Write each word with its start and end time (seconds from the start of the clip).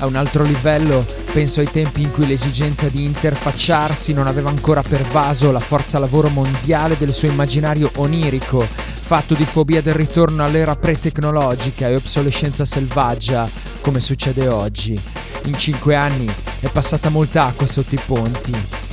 A 0.00 0.06
un 0.06 0.14
altro 0.14 0.44
livello 0.44 1.04
penso 1.32 1.58
ai 1.58 1.68
tempi 1.68 2.02
in 2.02 2.12
cui 2.12 2.26
l'esigenza 2.26 2.88
di 2.88 3.02
interfacciarsi 3.04 4.12
non 4.12 4.28
aveva 4.28 4.48
ancora 4.48 4.80
pervaso 4.80 5.50
la 5.50 5.58
forza 5.58 5.98
lavoro 5.98 6.28
mondiale 6.28 6.96
del 6.96 7.12
suo 7.12 7.26
immaginario 7.28 7.90
onirico, 7.96 8.60
fatto 8.60 9.34
di 9.34 9.44
fobia 9.44 9.82
del 9.82 9.94
ritorno 9.94 10.44
all'era 10.44 10.76
pre-tecnologica 10.76 11.88
e 11.88 11.96
obsolescenza 11.96 12.64
selvaggia, 12.64 13.48
come 13.80 14.00
succede 14.00 14.46
oggi. 14.46 15.00
In 15.44 15.58
cinque 15.58 15.96
anni 15.96 16.28
è 16.60 16.68
passata 16.68 17.08
molta 17.08 17.46
acqua 17.46 17.66
sotto 17.66 17.94
i 17.96 18.00
ponti 18.04 18.87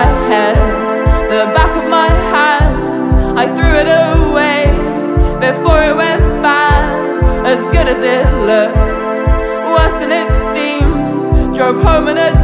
My 0.00 0.06
head, 0.30 0.56
the 1.28 1.52
back 1.52 1.72
of 1.76 1.86
my 1.90 2.08
hands. 2.34 3.08
I 3.42 3.44
threw 3.56 3.74
it 3.82 3.88
away 4.08 4.64
before 5.46 5.82
it 5.88 5.94
went 5.94 6.24
bad. 6.42 7.46
As 7.46 7.66
good 7.66 7.86
as 7.94 8.00
it 8.14 8.26
looks, 8.50 8.96
worse 9.74 9.96
than 10.00 10.12
it 10.22 10.30
seems. 10.54 11.22
Drove 11.56 11.82
home 11.82 12.08
in 12.08 12.16
a 12.16 12.39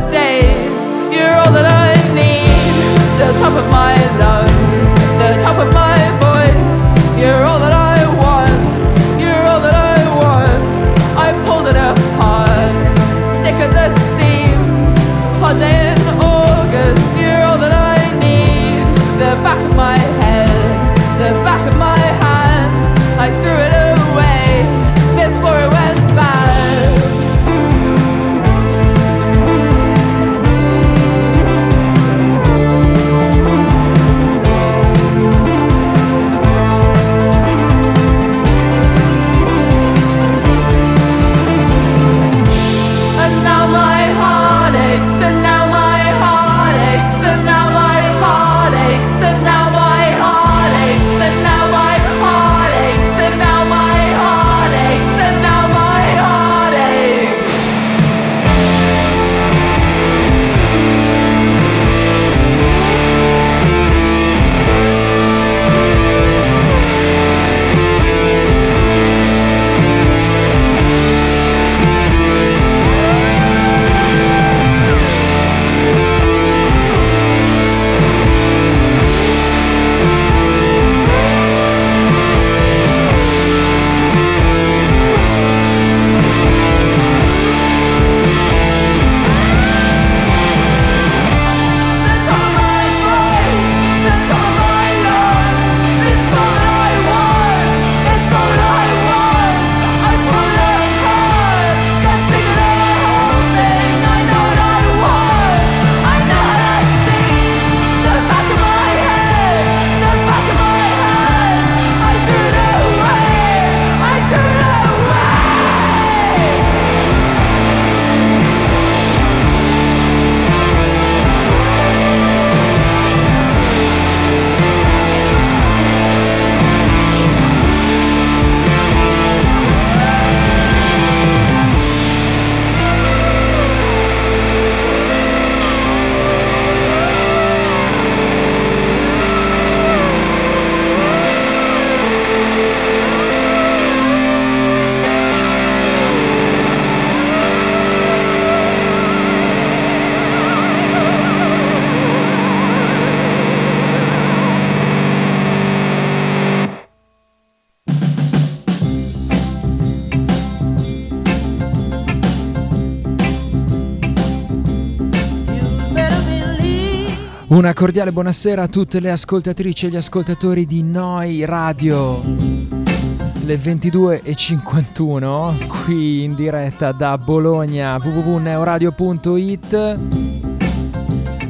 cordiale 167.77 168.11
buonasera 168.11 168.63
a 168.63 168.69
tutte 168.69 169.01
le 169.01 169.11
ascoltatrici 169.11 169.85
e 169.85 169.91
gli 169.91 169.97
ascoltatori 169.97 170.65
di 170.65 170.83
Noi 170.83 171.45
Radio. 171.45 172.23
le 172.25 173.57
22.51 173.57 175.85
qui 175.85 176.25
in 176.25 176.35
diretta 176.35 176.93
da 176.93 177.19
Bologna 177.19 178.01
www.neoradio.it 178.03 179.97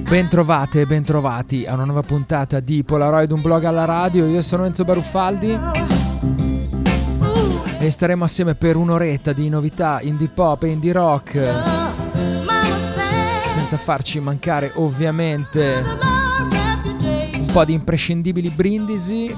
Bentrovate 0.08 0.80
e 0.80 0.86
bentrovati 0.86 1.64
a 1.64 1.74
una 1.74 1.84
nuova 1.84 2.02
puntata 2.02 2.58
di 2.58 2.82
Polaroid, 2.82 3.30
un 3.30 3.40
blog 3.40 3.62
alla 3.62 3.84
radio. 3.84 4.26
Io 4.26 4.42
sono 4.42 4.64
Enzo 4.64 4.82
Baruffaldi 4.82 5.56
e 7.78 7.88
staremo 7.88 8.24
assieme 8.24 8.56
per 8.56 8.74
un'oretta 8.74 9.32
di 9.32 9.48
novità 9.48 10.00
indie 10.02 10.26
pop 10.26 10.64
e 10.64 10.68
indie 10.70 10.92
rock. 10.92 11.38
Senza 13.46 13.76
farci 13.76 14.18
mancare 14.18 14.72
ovviamente 14.74 16.05
po' 17.56 17.64
di 17.64 17.72
imprescindibili 17.72 18.50
brindisi. 18.50 19.34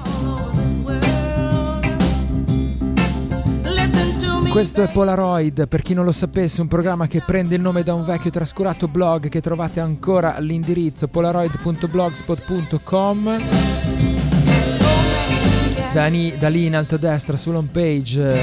Questo 4.49 4.81
è 4.81 4.91
Polaroid, 4.91 5.69
per 5.69 5.81
chi 5.81 5.93
non 5.93 6.03
lo 6.03 6.11
sapesse, 6.11 6.59
un 6.59 6.67
programma 6.67 7.07
che 7.07 7.23
prende 7.25 7.55
il 7.55 7.61
nome 7.61 7.81
da 7.81 7.93
un 7.93 8.03
vecchio 8.03 8.29
trascurato 8.29 8.89
blog 8.89 9.29
che 9.29 9.39
trovate 9.39 9.79
ancora 9.79 10.35
all'indirizzo 10.35 11.07
polaroid.blogspot.com. 11.07 13.41
Da, 15.93 16.07
ni- 16.07 16.37
da 16.37 16.49
lì 16.49 16.65
in 16.65 16.75
alto 16.75 16.95
a 16.95 16.97
destra 16.97 17.37
sull'home 17.37 17.69
page 17.71 18.37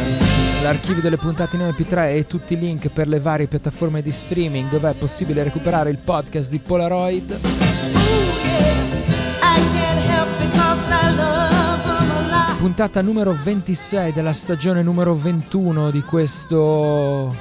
l'archivio 0.63 1.03
delle 1.03 1.19
puntate 1.19 1.57
in 1.57 1.63
MP3 1.63 2.15
e 2.15 2.27
tutti 2.27 2.55
i 2.55 2.59
link 2.59 2.89
per 2.89 3.09
le 3.09 3.21
varie 3.21 3.47
piattaforme 3.47 4.01
di 4.01 4.11
streaming 4.11 4.71
dove 4.71 4.89
è 4.89 4.95
possibile 4.95 5.43
recuperare 5.43 5.91
il 5.91 5.99
podcast 5.99 6.49
di 6.49 6.61
Polaroid. 6.61 8.36
Puntata 12.67 13.01
numero 13.01 13.33
26 13.33 14.13
della 14.13 14.33
stagione 14.33 14.83
numero 14.83 15.15
21 15.15 15.93
di 15.93 16.03
questo 16.03 17.33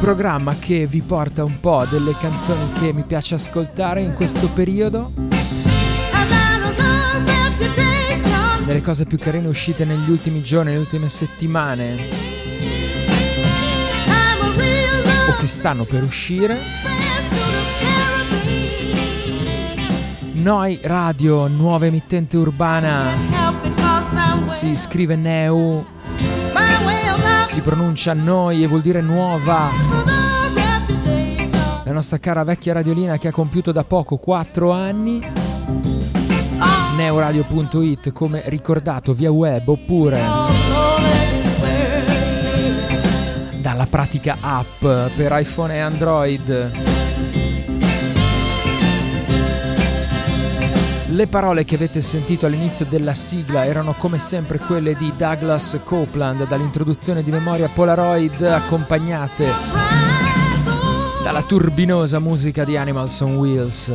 programma 0.00 0.56
che 0.58 0.88
vi 0.88 1.02
porta 1.02 1.44
un 1.44 1.60
po' 1.60 1.86
delle 1.88 2.12
canzoni 2.18 2.72
che 2.80 2.92
mi 2.92 3.04
piace 3.04 3.36
ascoltare 3.36 4.00
in 4.00 4.14
questo 4.14 4.48
periodo. 4.48 5.12
Delle 8.64 8.82
cose 8.82 9.04
più 9.04 9.16
carine 9.16 9.46
uscite 9.46 9.84
negli 9.84 10.10
ultimi 10.10 10.42
giorni, 10.42 10.70
nelle 10.70 10.80
ultime 10.80 11.08
settimane. 11.08 11.98
O 15.28 15.36
che 15.36 15.46
stanno 15.46 15.84
per 15.84 16.02
uscire. 16.02 16.95
Noi 20.46 20.78
Radio, 20.84 21.48
nuova 21.48 21.86
emittente 21.86 22.36
urbana, 22.36 23.16
si 24.44 24.76
scrive 24.76 25.16
Neu, 25.16 25.84
si 27.48 27.60
pronuncia 27.62 28.12
Noi 28.12 28.62
e 28.62 28.68
vuol 28.68 28.80
dire 28.80 29.00
nuova. 29.00 29.70
La 31.82 31.90
nostra 31.90 32.18
cara 32.18 32.44
vecchia 32.44 32.74
radiolina 32.74 33.18
che 33.18 33.26
ha 33.26 33.32
compiuto 33.32 33.72
da 33.72 33.82
poco 33.82 34.18
4 34.18 34.70
anni. 34.70 35.20
Neuradio.it 36.96 38.12
come 38.12 38.42
ricordato 38.44 39.14
via 39.14 39.32
web 39.32 39.66
oppure 39.66 40.22
dalla 43.60 43.86
pratica 43.86 44.36
app 44.40 44.78
per 45.16 45.36
iPhone 45.40 45.74
e 45.74 45.78
Android. 45.80 46.94
Le 51.16 51.28
parole 51.28 51.64
che 51.64 51.76
avete 51.76 52.02
sentito 52.02 52.44
all'inizio 52.44 52.84
della 52.84 53.14
sigla 53.14 53.64
erano 53.64 53.94
come 53.94 54.18
sempre 54.18 54.58
quelle 54.58 54.94
di 54.96 55.14
Douglas 55.16 55.80
Copeland 55.82 56.46
dall'introduzione 56.46 57.22
di 57.22 57.30
memoria 57.30 57.70
Polaroid 57.72 58.42
accompagnate 58.42 59.50
dalla 61.24 61.42
turbinosa 61.42 62.18
musica 62.18 62.64
di 62.64 62.76
Animals 62.76 63.18
on 63.20 63.36
Wheels. 63.36 63.92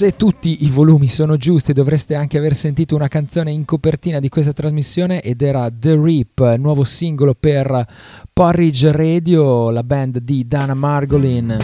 Se 0.00 0.16
tutti 0.16 0.64
i 0.64 0.70
volumi 0.70 1.08
sono 1.08 1.36
giusti 1.36 1.74
dovreste 1.74 2.14
anche 2.14 2.38
aver 2.38 2.54
sentito 2.54 2.94
una 2.94 3.06
canzone 3.06 3.50
in 3.50 3.66
copertina 3.66 4.18
di 4.18 4.30
questa 4.30 4.54
trasmissione 4.54 5.20
ed 5.20 5.42
era 5.42 5.68
The 5.70 6.00
Rip, 6.02 6.54
nuovo 6.56 6.84
singolo 6.84 7.34
per 7.38 7.86
Porridge 8.32 8.92
Radio, 8.92 9.68
la 9.68 9.82
band 9.82 10.20
di 10.20 10.48
Dana 10.48 10.72
Margolin 10.72 11.54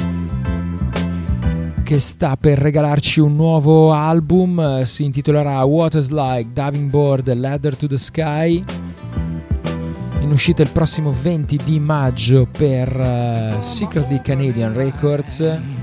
che 1.83 1.99
sta 1.99 2.37
per 2.37 2.59
regalarci 2.59 3.21
un 3.21 3.37
nuovo 3.37 3.95
album, 3.95 4.83
si 4.83 5.05
intitolerà 5.05 5.65
Waters 5.65 6.11
Like 6.11 6.51
Diving 6.53 6.91
Board 6.91 7.33
Ladder 7.33 7.75
to 7.75 7.87
the 7.87 7.97
Sky 7.97 8.63
in 10.21 10.31
uscita 10.31 10.61
il 10.61 10.69
prossimo 10.73 11.11
20 11.11 11.59
di 11.65 11.81
maggio 11.81 12.47
per 12.51 12.95
uh, 12.95 13.63
Secretly 13.63 14.21
Canadian 14.21 14.75
Records 14.75 15.76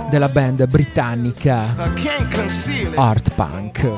della 0.10 0.28
band 0.28 0.68
britannica 0.68 1.74
Art 2.96 3.34
Punk, 3.34 3.90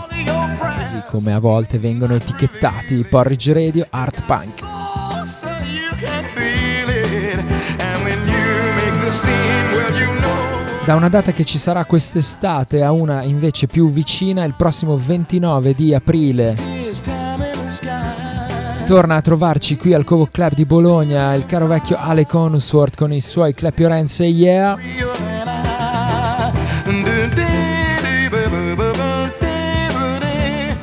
così 0.78 1.02
come 1.08 1.34
a 1.34 1.40
volte 1.40 1.80
vengono 1.80 2.14
etichettati 2.14 3.04
Porridge 3.10 3.54
Radio 3.54 3.88
Art 3.90 4.22
Punk. 4.24 4.60
Da 10.86 10.94
una 10.96 11.10
data 11.10 11.32
che 11.32 11.46
ci 11.46 11.58
sarà 11.58 11.86
quest'estate 11.86 12.84
a 12.84 12.92
una 12.92 13.24
invece 13.24 13.66
più 13.66 13.90
vicina, 13.90 14.44
il 14.44 14.54
prossimo 14.56 14.96
29 14.96 15.74
di 15.74 15.96
aprile 15.96 16.79
torna 18.90 19.18
a 19.18 19.22
trovarci 19.22 19.78
qui 19.78 19.94
al 19.94 20.04
Covo 20.04 20.28
Club 20.32 20.56
di 20.56 20.66
Bologna 20.66 21.36
il 21.36 21.46
caro 21.46 21.68
vecchio 21.68 21.96
Ale 21.96 22.26
Consworth 22.26 22.98
con 22.98 23.14
i 23.14 23.22
suoi 23.22 23.54
Clap 23.54 23.78
Your 23.78 24.08
Say 24.08 24.32
Yeah. 24.32 24.78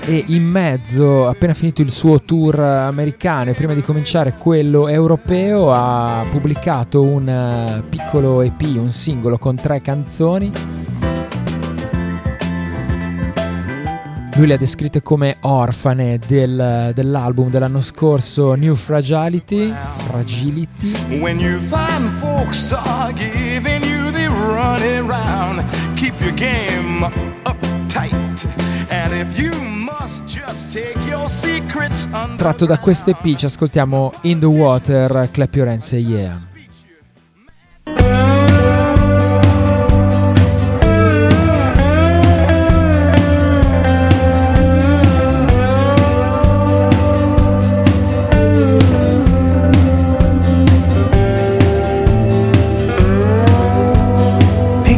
E 0.04 0.24
in 0.28 0.44
mezzo, 0.44 1.26
appena 1.26 1.52
finito 1.52 1.82
il 1.82 1.90
suo 1.90 2.22
tour 2.22 2.60
americano 2.60 3.50
e 3.50 3.54
prima 3.54 3.74
di 3.74 3.82
cominciare 3.82 4.34
quello 4.38 4.86
europeo, 4.86 5.72
ha 5.72 6.24
pubblicato 6.30 7.02
un 7.02 7.82
piccolo 7.88 8.40
EP, 8.40 8.60
un 8.76 8.92
singolo 8.92 9.36
con 9.36 9.56
tre 9.56 9.82
canzoni 9.82 10.75
Lui 14.36 14.46
le 14.46 14.54
ha 14.54 14.58
descritte 14.58 15.02
come 15.02 15.38
orfane 15.40 16.18
del, 16.26 16.90
dell'album 16.94 17.48
dell'anno 17.48 17.80
scorso 17.80 18.54
New 18.54 18.74
Fragility. 18.74 19.72
Fragility. 19.96 20.92
When 21.20 21.40
you 21.40 21.58
find 21.58 22.06
folks 22.20 22.70
are 22.72 23.14
giving 23.14 23.82
you 23.82 24.10
the 24.10 24.26
run 24.28 24.82
around, 24.82 25.64
keep 25.94 26.12
your 26.20 26.34
game 26.34 27.10
uptight. 27.44 28.46
And 28.90 29.14
if 29.14 29.38
you 29.38 29.58
must 29.62 30.22
just 30.26 30.70
take 30.70 30.98
your 31.08 31.30
secrets 31.30 32.06
Tratto 32.36 32.66
da 32.66 32.78
queste 32.78 33.16
ci 33.36 33.46
ascoltiamo 33.46 34.12
In 34.22 34.38
the 34.38 34.46
Water, 34.46 35.30
Clap 35.32 35.54
Your 35.54 35.68
Hands 35.68 35.90
Yeah. 35.92 36.55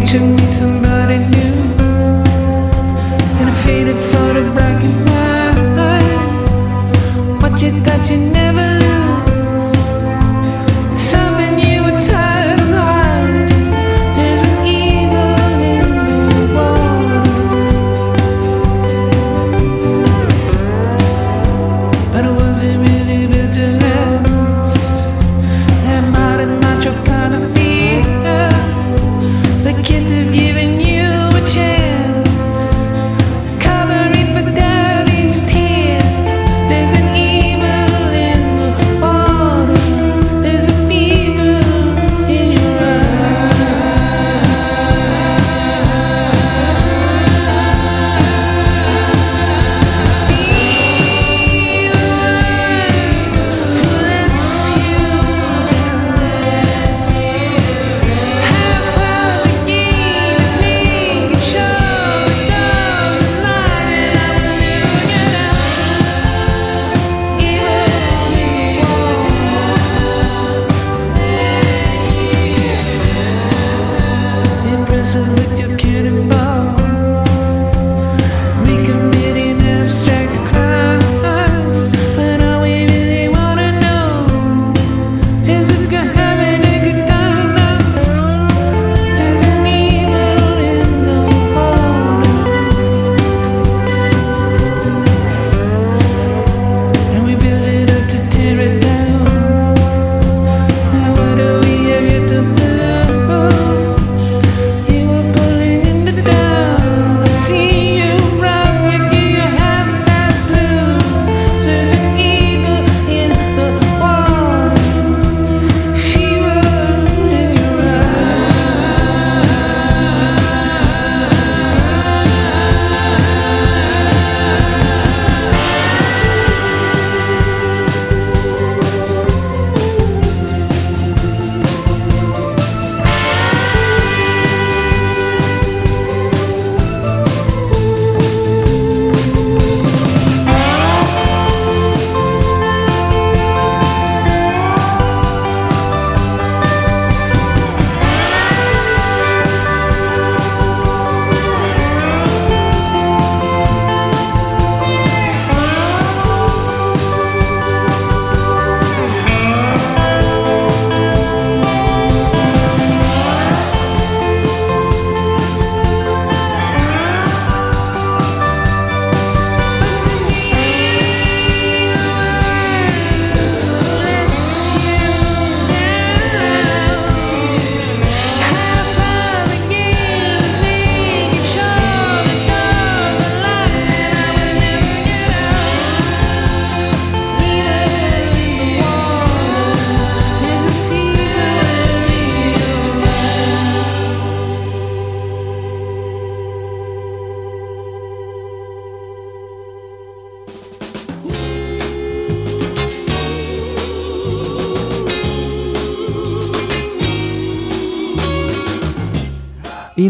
to 0.09 0.21
me 0.21 0.49
some 0.49 0.77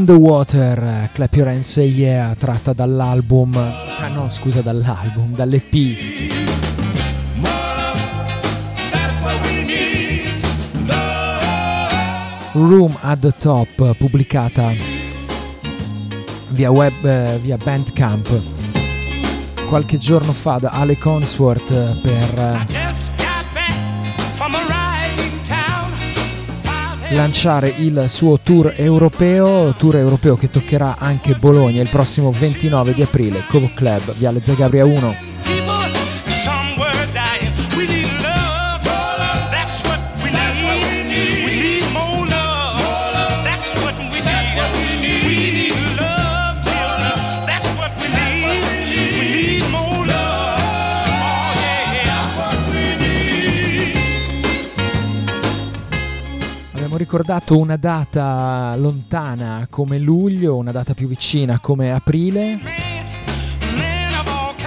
the 0.09 0.17
Water, 0.17 1.11
Clap 1.12 1.35
Your 1.35 1.49
Hands 1.49 1.77
Yeah, 1.77 2.35
tratta 2.35 2.73
dall'album, 2.73 3.53
cioè 3.53 4.09
no 4.09 4.31
scusa 4.31 4.62
dall'album, 4.62 5.35
dall'EP. 5.35 5.75
Room 12.53 12.97
at 13.03 13.19
the 13.19 13.35
Top, 13.38 13.97
pubblicata 13.99 14.73
via 16.53 16.71
web, 16.71 17.05
eh, 17.05 17.38
via 17.43 17.59
Bandcamp 17.59 18.57
qualche 19.69 19.99
giorno 19.99 20.33
fa 20.33 20.57
da 20.57 20.71
Ale 20.71 20.97
Consworth 20.97 22.00
per 22.00 22.77
lanciare 27.11 27.73
il 27.77 28.05
suo 28.09 28.38
tour 28.43 28.75
europeo, 28.77 29.73
tour 29.73 29.97
europeo 29.97 30.37
che 30.37 30.50
toccherà 30.50 30.97
anche 30.99 31.35
Bologna 31.35 31.81
il 31.81 31.88
prossimo 31.88 32.31
29 32.31 32.95
di 32.95 33.03
aprile, 33.03 33.45
Covo 33.49 33.71
Club, 33.75 34.12
Viale 34.15 34.43
Zagabria 34.45 34.85
1. 34.85 35.27
Ricordato 57.09 57.57
una 57.57 57.77
data 57.77 58.77
lontana 58.77 59.67
come 59.71 59.97
luglio, 59.97 60.57
una 60.57 60.73
data 60.73 60.93
più 60.93 61.09
vicina 61.09 61.59
come 61.59 61.91
aprile. 61.91 62.59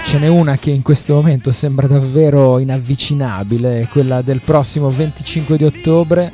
Ce 0.04 0.18
n'è 0.18 0.28
una 0.28 0.58
che 0.58 0.72
in 0.72 0.82
questo 0.82 1.14
momento 1.14 1.52
sembra 1.52 1.86
davvero 1.86 2.58
inavvicinabile, 2.58 3.88
quella 3.92 4.24
del 4.24 4.42
prossimo 4.44 4.90
25 4.90 5.56
di 5.56 5.66
ottobre. 5.66 6.34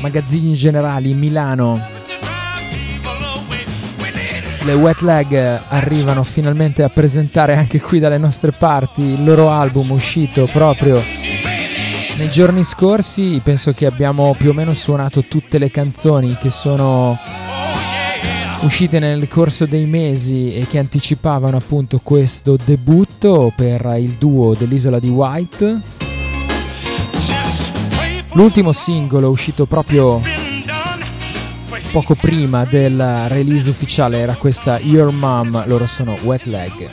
Magazzini 0.00 0.54
generali 0.54 1.14
Milano. 1.14 1.80
Le 4.64 4.72
Wet 4.72 5.02
Leg 5.02 5.60
arrivano 5.68 6.24
finalmente 6.24 6.82
a 6.82 6.88
presentare 6.88 7.54
anche 7.54 7.80
qui 7.80 8.00
dalle 8.00 8.18
nostre 8.18 8.50
parti 8.50 9.02
il 9.02 9.22
loro 9.22 9.50
album 9.50 9.92
uscito 9.92 10.48
proprio 10.50 11.00
nei 12.22 12.30
giorni 12.30 12.62
scorsi 12.62 13.40
penso 13.42 13.72
che 13.72 13.84
abbiamo 13.84 14.32
più 14.38 14.50
o 14.50 14.52
meno 14.52 14.74
suonato 14.74 15.24
tutte 15.24 15.58
le 15.58 15.72
canzoni 15.72 16.36
che 16.36 16.50
sono 16.50 17.18
uscite 18.60 19.00
nel 19.00 19.26
corso 19.26 19.66
dei 19.66 19.86
mesi 19.86 20.54
e 20.54 20.64
che 20.68 20.78
anticipavano 20.78 21.56
appunto 21.56 21.98
questo 22.00 22.56
debutto 22.64 23.52
per 23.56 23.96
il 23.98 24.10
duo 24.10 24.54
dell'isola 24.54 25.00
di 25.00 25.08
White. 25.08 25.80
L'ultimo 28.34 28.70
singolo 28.70 29.28
uscito 29.28 29.66
proprio 29.66 30.20
poco 31.90 32.14
prima 32.14 32.64
del 32.64 33.26
release 33.30 33.68
ufficiale 33.68 34.18
era 34.18 34.34
questa 34.34 34.78
Your 34.78 35.10
Mom, 35.10 35.64
loro 35.66 35.88
sono 35.88 36.16
Wet 36.22 36.44
Leg. 36.44 36.88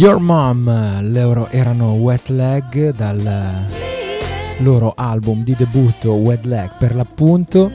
Your 0.00 0.18
Mom, 0.18 1.12
loro 1.12 1.48
erano 1.50 1.92
Wet 1.92 2.28
Leg 2.28 2.94
dal 2.94 3.66
loro 4.60 4.94
album 4.96 5.44
di 5.44 5.54
debutto 5.54 6.12
Wet 6.12 6.46
Leg 6.46 6.70
per 6.78 6.94
l'appunto. 6.94 7.70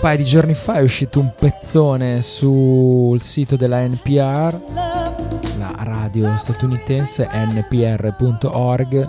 paio 0.00 0.16
di 0.16 0.22
giorni 0.22 0.54
fa 0.54 0.74
è 0.74 0.80
uscito 0.80 1.18
un 1.18 1.32
pezzone 1.36 2.22
sul 2.22 3.20
sito 3.20 3.56
della 3.56 3.84
NPR, 3.84 4.56
la 5.58 5.74
radio 5.78 6.36
statunitense 6.36 7.28
npr.org. 7.32 9.08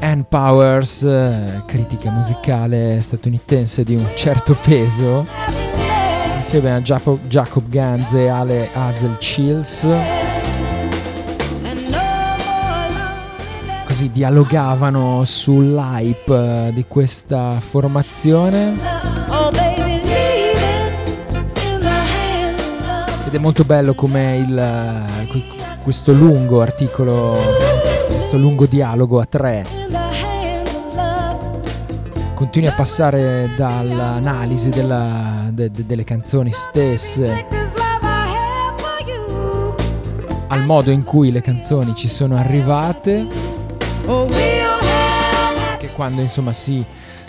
Ann 0.00 0.20
Powers, 0.28 1.00
critica 1.64 2.10
musicale 2.10 3.00
statunitense 3.00 3.84
di 3.84 3.94
un 3.94 4.06
certo 4.16 4.54
peso, 4.62 5.26
insieme 6.50 6.74
a 6.74 6.80
Jacob, 6.80 7.18
Jacob 7.26 7.68
Ganz 7.68 8.14
e 8.14 8.28
Ale 8.28 8.70
Hazel 8.72 9.18
Chills. 9.18 9.86
Così 13.84 14.10
dialogavano 14.10 15.26
sull'hype 15.26 16.70
di 16.72 16.86
questa 16.88 17.60
formazione. 17.60 18.76
Ed 23.26 23.34
è 23.34 23.38
molto 23.38 23.64
bello 23.64 23.92
come 23.92 24.36
il, 24.36 25.02
questo 25.82 26.14
lungo 26.14 26.62
articolo, 26.62 27.36
questo 28.06 28.38
lungo 28.38 28.64
dialogo 28.64 29.20
a 29.20 29.26
tre 29.26 29.78
continui 32.32 32.68
a 32.68 32.72
passare 32.72 33.50
dall'analisi 33.56 34.68
della, 34.68 35.37
de, 35.58 35.70
de, 35.72 35.84
delle 35.84 36.04
canzoni 36.04 36.52
stesse. 36.52 37.46
Al 40.46 40.64
modo 40.64 40.92
in 40.92 41.02
cui 41.02 41.32
le 41.32 41.40
canzoni 41.40 41.94
ci 41.96 42.06
sono 42.06 42.36
arrivate. 42.36 43.26
Che 45.78 45.90
quando 45.94 46.20
insomma 46.20 46.52
si 46.52 46.84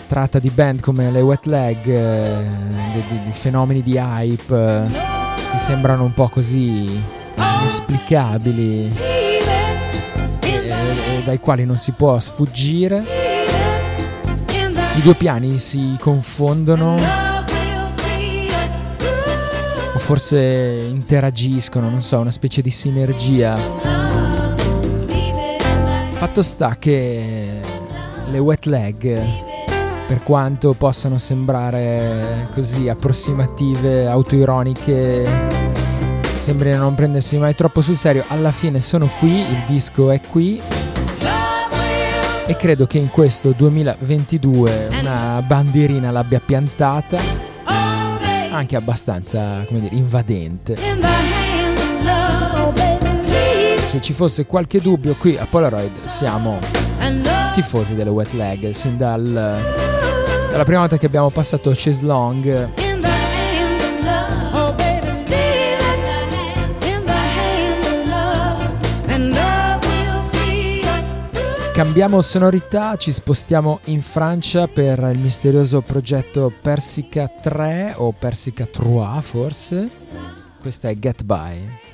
tratta 0.06 0.38
di 0.38 0.50
band 0.50 0.80
come 0.80 1.10
le 1.10 1.20
Wet 1.20 1.46
Leg 1.46 1.86
eh, 1.86 2.42
di, 2.92 3.02
di, 3.24 3.32
fenomeni 3.32 3.82
di 3.82 3.96
hype 3.96 4.54
eh, 4.54 4.82
che 5.52 5.58
sembrano 5.58 6.04
un 6.04 6.14
po' 6.14 6.28
così 6.28 7.00
inesplicabili 7.60 8.90
e, 8.96 9.40
e, 10.40 11.22
dai 11.24 11.38
quali 11.38 11.64
non 11.64 11.78
si 11.78 11.92
può 11.92 12.18
sfuggire. 12.18 13.04
I 14.96 15.02
due 15.02 15.14
piani 15.14 15.58
si 15.58 15.96
confondono 16.00 17.29
forse 20.10 20.88
interagiscono, 20.88 21.88
non 21.88 22.02
so, 22.02 22.18
una 22.18 22.32
specie 22.32 22.62
di 22.62 22.70
sinergia. 22.70 23.56
Fatto 26.10 26.42
sta 26.42 26.74
che 26.80 27.60
le 28.28 28.38
wet 28.40 28.64
leg, 28.64 29.22
per 30.08 30.24
quanto 30.24 30.72
possano 30.72 31.16
sembrare 31.18 32.48
così 32.52 32.88
approssimative, 32.88 34.08
autoironiche, 34.08 35.22
sembrano 36.40 36.78
non 36.78 36.96
prendersi 36.96 37.38
mai 37.38 37.54
troppo 37.54 37.80
sul 37.80 37.96
serio, 37.96 38.24
alla 38.26 38.50
fine 38.50 38.80
sono 38.80 39.08
qui, 39.20 39.38
il 39.38 39.62
disco 39.68 40.10
è 40.10 40.20
qui 40.20 40.60
e 42.46 42.56
credo 42.56 42.88
che 42.88 42.98
in 42.98 43.10
questo 43.10 43.54
2022 43.56 44.88
una 45.02 45.40
bandierina 45.46 46.10
l'abbia 46.10 46.40
piantata 46.44 47.39
anche 48.50 48.76
abbastanza, 48.76 49.64
come 49.66 49.80
dire, 49.80 49.94
invadente. 49.94 50.76
Se 53.76 54.00
ci 54.00 54.12
fosse 54.12 54.46
qualche 54.46 54.80
dubbio, 54.80 55.14
qui 55.14 55.36
a 55.36 55.46
Polaroid 55.46 56.04
siamo 56.04 56.58
tifosi 57.54 57.94
delle 57.94 58.10
wet 58.10 58.32
leg, 58.32 58.70
sin 58.70 58.96
dal, 58.96 59.24
dalla 60.50 60.64
prima 60.64 60.80
volta 60.80 60.96
che 60.96 61.06
abbiamo 61.06 61.30
passato 61.30 61.72
Chase 61.74 62.04
Cambiamo 71.80 72.20
sonorità, 72.20 72.96
ci 72.96 73.10
spostiamo 73.10 73.80
in 73.86 74.02
Francia 74.02 74.66
per 74.68 74.98
il 74.98 75.18
misterioso 75.18 75.80
progetto 75.80 76.52
Persica 76.60 77.26
3 77.26 77.94
o 77.96 78.12
Persica 78.12 78.66
3 78.66 79.22
forse. 79.22 79.90
Questa 80.60 80.90
è 80.90 80.98
Get 80.98 81.22
By. 81.22 81.89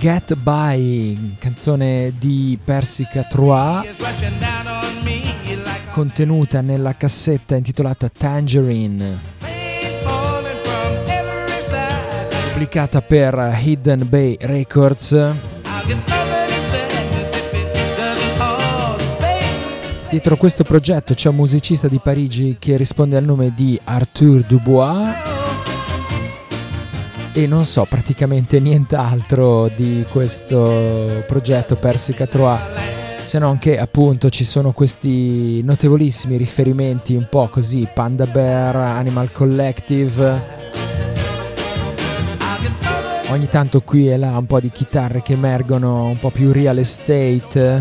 Get 0.00 0.34
By, 0.34 1.36
canzone 1.38 2.14
di 2.18 2.58
Persica 2.64 3.22
Trois, 3.24 3.86
contenuta 5.92 6.62
nella 6.62 6.96
cassetta 6.96 7.54
intitolata 7.54 8.08
Tangerine, 8.08 9.18
pubblicata 12.48 13.02
per 13.02 13.60
Hidden 13.62 14.08
Bay 14.08 14.38
Records. 14.40 15.34
Dietro 20.08 20.36
questo 20.38 20.64
progetto 20.64 21.12
c'è 21.12 21.28
un 21.28 21.36
musicista 21.36 21.88
di 21.88 22.00
Parigi 22.02 22.56
che 22.58 22.78
risponde 22.78 23.18
al 23.18 23.24
nome 23.24 23.52
di 23.54 23.78
Arthur 23.84 24.44
Dubois 24.44 25.29
e 27.32 27.46
non 27.46 27.64
so 27.64 27.86
praticamente 27.88 28.60
nient'altro 28.60 29.68
di 29.74 30.04
questo 30.10 31.24
progetto 31.26 31.76
Persica 31.76 32.26
Trois 32.26 32.60
se 33.22 33.38
non 33.38 33.58
che 33.58 33.78
appunto 33.78 34.30
ci 34.30 34.44
sono 34.44 34.72
questi 34.72 35.62
notevolissimi 35.62 36.36
riferimenti 36.36 37.14
un 37.14 37.26
po' 37.28 37.46
così 37.48 37.88
Panda 37.92 38.26
Bear, 38.26 38.74
Animal 38.74 39.30
Collective. 39.30 40.58
Ogni 43.28 43.48
tanto 43.48 43.82
qui 43.82 44.10
e 44.10 44.16
là 44.16 44.36
un 44.36 44.46
po' 44.46 44.58
di 44.58 44.70
chitarre 44.70 45.22
che 45.22 45.34
emergono 45.34 46.06
un 46.06 46.18
po' 46.18 46.30
più 46.30 46.50
real 46.50 46.78
estate 46.78 47.78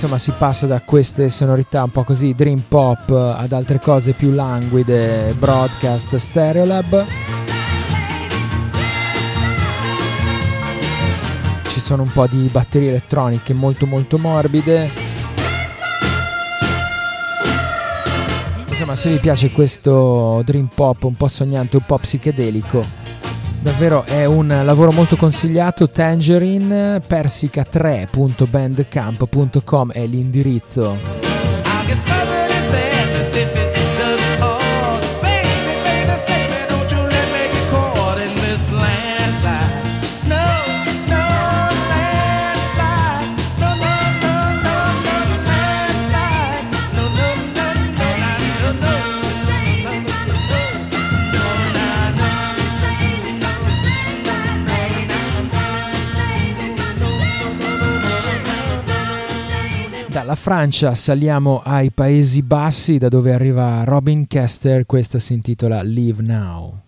insomma 0.00 0.18
si 0.18 0.32
passa 0.38 0.66
da 0.66 0.80
queste 0.80 1.28
sonorità 1.28 1.82
un 1.82 1.90
po' 1.90 2.04
così 2.04 2.32
dream 2.32 2.62
pop 2.68 3.10
ad 3.10 3.50
altre 3.50 3.80
cose 3.80 4.12
più 4.12 4.30
languide, 4.30 5.34
broadcast, 5.36 6.14
stereolab. 6.14 7.04
Ci 11.66 11.80
sono 11.80 12.02
un 12.02 12.12
po' 12.12 12.28
di 12.28 12.46
batterie 12.46 12.90
elettroniche 12.90 13.52
molto 13.54 13.86
molto 13.86 14.18
morbide. 14.18 14.88
Insomma, 18.68 18.94
se 18.94 19.10
vi 19.10 19.18
piace 19.18 19.50
questo 19.50 20.42
dream 20.44 20.68
pop 20.72 21.02
un 21.02 21.16
po' 21.16 21.26
sognante, 21.26 21.76
un 21.76 21.82
po' 21.84 21.98
psichedelico, 21.98 22.84
Davvero 23.60 24.04
è 24.04 24.24
un 24.24 24.46
lavoro 24.64 24.92
molto 24.92 25.16
consigliato. 25.16 25.88
Tangerine, 25.88 27.00
persica3.bandcamp.com 27.00 29.92
è 29.92 30.06
l'indirizzo. 30.06 31.18
Dalla 60.28 60.40
Francia 60.40 60.94
saliamo 60.94 61.62
ai 61.64 61.90
Paesi 61.90 62.42
Bassi 62.42 62.98
da 62.98 63.08
dove 63.08 63.32
arriva 63.32 63.82
Robin 63.84 64.26
Kester, 64.26 64.84
questa 64.84 65.18
si 65.18 65.32
intitola 65.32 65.80
Live 65.80 66.22
Now. 66.22 66.87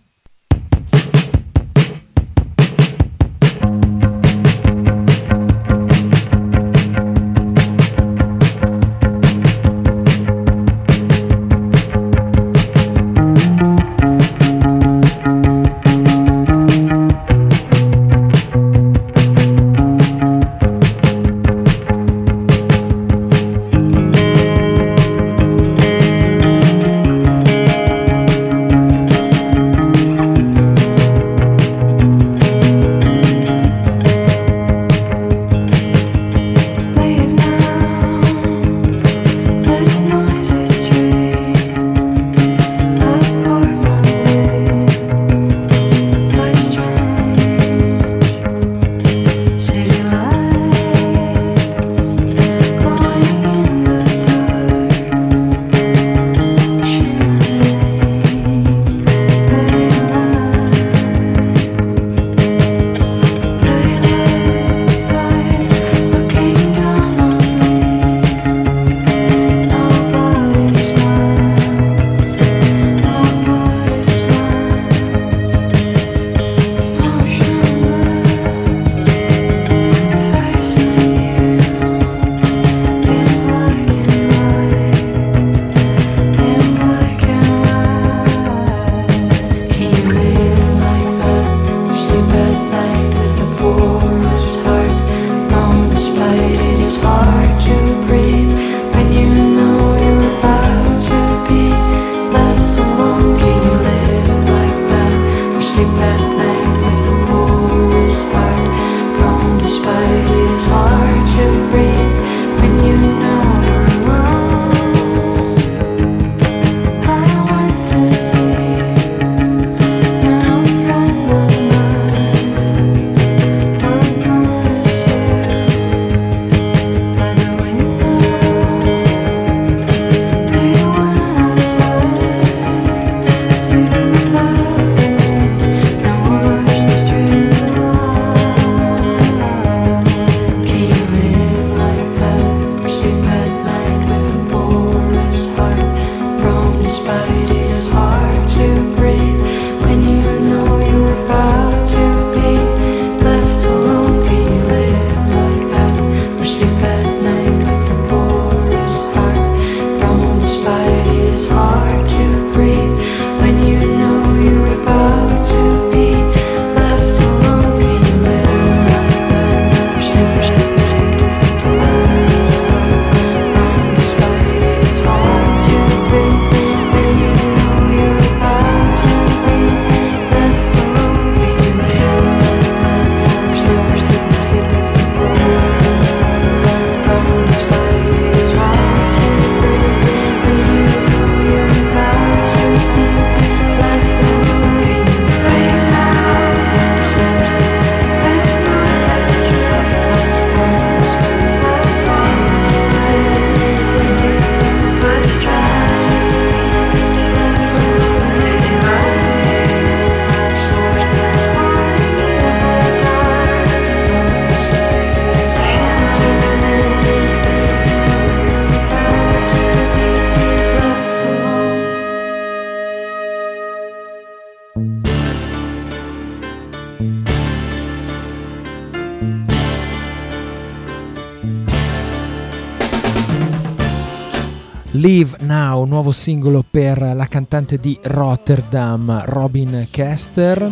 Nuovo 236.11 236.21
singolo 236.25 236.65
per 236.69 237.13
la 237.15 237.25
cantante 237.27 237.77
di 237.77 237.97
Rotterdam, 238.03 239.23
Robin 239.25 239.87
Kester. 239.89 240.69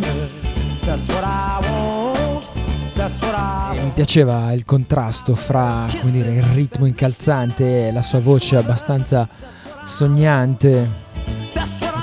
E 3.72 3.82
mi 3.82 3.90
piaceva 3.94 4.52
il 4.52 4.66
contrasto 4.66 5.34
fra 5.34 5.86
dire, 6.02 6.34
il 6.34 6.42
ritmo 6.42 6.84
incalzante 6.84 7.88
e 7.88 7.92
la 7.92 8.02
sua 8.02 8.20
voce 8.20 8.56
abbastanza 8.56 9.26
sognante, 9.84 10.86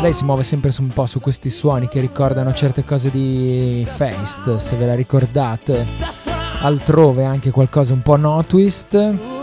lei 0.00 0.14
si 0.14 0.24
muove 0.24 0.44
sempre 0.44 0.72
un 0.78 0.88
po' 0.88 1.04
su 1.04 1.20
questi 1.20 1.50
suoni 1.50 1.86
che 1.86 2.00
ricordano 2.00 2.54
certe 2.54 2.84
cose 2.84 3.10
di 3.10 3.86
Feist, 3.86 4.56
se 4.56 4.76
ve 4.76 4.86
la 4.86 4.94
ricordate. 4.94 6.19
Altrove 6.62 7.24
anche 7.24 7.50
qualcosa 7.50 7.94
un 7.94 8.02
po' 8.02 8.16
no 8.16 8.44
twist. 8.44 9.38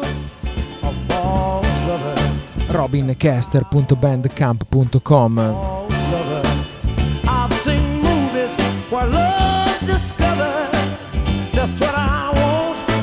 robincaster.bandcamp.com 2.67 5.55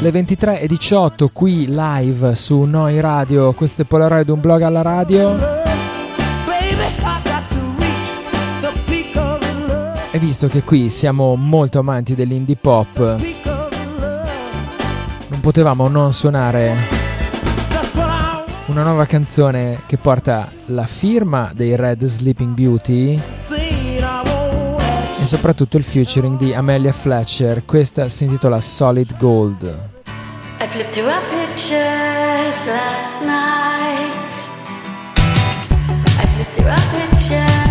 Le 0.01 0.11
23 0.11 0.61
e 0.61 0.67
18 0.67 1.31
qui 1.33 1.65
live 1.67 2.35
su 2.35 2.61
Noi 2.61 3.01
Radio, 3.01 3.55
questo 3.55 3.81
è 3.83 3.85
Polaroid, 3.87 4.29
un 4.29 4.39
blog 4.39 4.61
alla 4.61 4.83
radio. 4.83 5.35
E 10.11 10.19
visto 10.19 10.49
che 10.49 10.63
qui 10.63 10.91
siamo 10.91 11.37
molto 11.37 11.79
amanti 11.79 12.15
dell'indie 12.15 12.57
pop, 12.57 13.17
potevamo 15.45 15.89
non 15.89 16.11
suonare 16.15 16.75
una 18.65 18.83
nuova 18.83 19.05
canzone 19.05 19.83
che 19.85 19.99
porta 19.99 20.51
la 20.69 20.87
firma 20.87 21.51
dei 21.55 21.77
Red 21.77 22.07
Sleeping 22.07 22.55
Beauty 22.55 23.21
e 25.21 25.27
soprattutto 25.27 25.77
il 25.77 25.85
featuring 25.85 26.39
di 26.39 26.55
Amelia 26.55 26.93
Fletcher. 26.93 27.67
Questa 27.67 28.09
si 28.09 28.25
intitola 28.25 28.59
Solid 28.63 29.19
Gold. 29.19 29.63
I 30.61 30.67
flipped 30.67 30.95
through 30.95 31.11
our 31.11 31.21
pictures 31.29 32.67
last 32.67 33.21
night. 33.21 34.15
I 36.17 36.27
flipped 36.27 36.55
through 36.55 36.71
our 36.71 36.81
pictures 36.91 37.64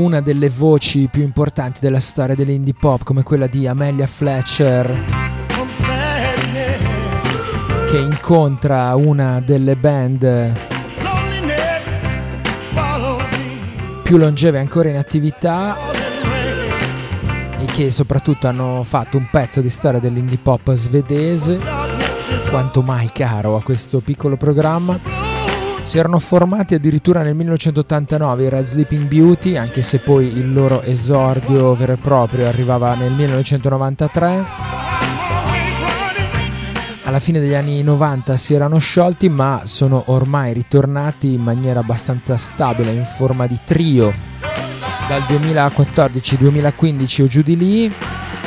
una 0.00 0.20
delle 0.20 0.48
voci 0.48 1.08
più 1.10 1.22
importanti 1.22 1.78
della 1.80 2.00
storia 2.00 2.34
dell'indie 2.34 2.72
pop 2.78 3.04
come 3.04 3.22
quella 3.22 3.46
di 3.46 3.66
Amelia 3.66 4.06
Fletcher 4.06 5.04
che 7.90 7.98
incontra 7.98 8.94
una 8.96 9.40
delle 9.40 9.76
band 9.76 10.52
più 14.02 14.16
longeve 14.16 14.58
ancora 14.58 14.88
in 14.88 14.96
attività 14.96 15.76
e 17.58 17.64
che 17.66 17.90
soprattutto 17.90 18.48
hanno 18.48 18.82
fatto 18.82 19.18
un 19.18 19.26
pezzo 19.30 19.60
di 19.60 19.68
storia 19.68 20.00
dell'indie 20.00 20.38
pop 20.38 20.72
svedese. 20.72 21.60
Quanto 22.48 22.80
mai 22.80 23.10
caro 23.12 23.56
a 23.56 23.62
questo 23.62 24.00
piccolo 24.00 24.36
programma 24.36 25.19
si 25.84 25.98
erano 25.98 26.18
formati 26.18 26.74
addirittura 26.74 27.22
nel 27.22 27.34
1989 27.34 28.44
i 28.44 28.48
Red 28.48 28.64
Sleeping 28.64 29.08
Beauty, 29.08 29.56
anche 29.56 29.82
se 29.82 29.98
poi 29.98 30.26
il 30.26 30.52
loro 30.52 30.82
esordio 30.82 31.74
vero 31.74 31.92
e 31.92 31.96
proprio 31.96 32.46
arrivava 32.46 32.94
nel 32.94 33.12
1993. 33.12 34.44
Alla 37.04 37.18
fine 37.18 37.40
degli 37.40 37.54
anni 37.54 37.82
90 37.82 38.36
si 38.36 38.54
erano 38.54 38.78
sciolti, 38.78 39.28
ma 39.28 39.62
sono 39.64 40.04
ormai 40.06 40.52
ritornati 40.52 41.32
in 41.32 41.42
maniera 41.42 41.80
abbastanza 41.80 42.36
stabile, 42.36 42.92
in 42.92 43.04
forma 43.04 43.46
di 43.46 43.58
trio. 43.64 44.12
Dal 45.08 45.22
2014-2015 45.22 47.22
o 47.22 47.26
giù 47.26 47.42
di 47.42 47.56
lì, 47.56 47.92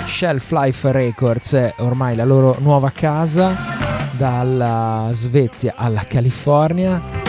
Shelf 0.05 0.51
Life 0.51 0.91
Records 0.91 1.53
è 1.53 1.73
ormai 1.79 2.15
la 2.15 2.23
loro 2.23 2.55
nuova 2.59 2.91
casa, 2.91 3.71
dalla 4.15 5.09
Svezia 5.11 5.73
alla 5.75 6.05
California 6.07 7.22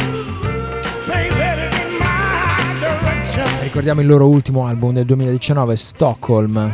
Ricordiamo 3.75 4.03
il 4.03 4.07
loro 4.07 4.29
ultimo 4.29 4.68
album 4.68 4.93
del 4.93 5.05
2019, 5.05 5.75
Stockholm. 5.75 6.72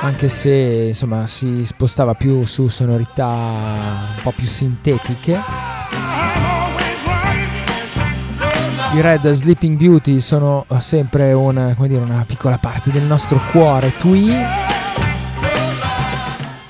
Anche 0.00 0.26
se 0.28 0.86
insomma 0.88 1.28
si 1.28 1.64
spostava 1.64 2.14
più 2.14 2.44
su 2.46 2.66
sonorità 2.66 3.26
un 3.26 4.20
po' 4.20 4.32
più 4.32 4.48
sintetiche. 4.48 5.40
I 8.92 9.00
Red 9.00 9.30
Sleeping 9.30 9.76
Beauty 9.76 10.18
sono 10.18 10.66
sempre 10.80 11.32
una, 11.32 11.76
dire, 11.82 12.00
una 12.00 12.24
piccola 12.26 12.58
parte 12.58 12.90
del 12.90 13.04
nostro 13.04 13.40
cuore 13.52 13.92
Twee 13.98 14.46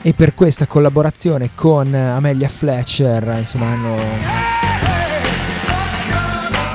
e 0.02 0.12
per 0.12 0.34
questa 0.34 0.66
collaborazione 0.66 1.48
con 1.54 1.94
Amelia 1.94 2.50
Fletcher 2.50 3.36
insomma 3.38 3.68
hanno 3.68 4.57